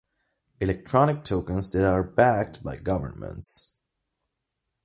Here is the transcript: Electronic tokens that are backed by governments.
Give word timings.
Electronic 0.59 1.23
tokens 1.23 1.69
that 1.69 1.85
are 1.87 2.01
backed 2.01 2.63
by 2.63 2.75
governments. 2.75 3.75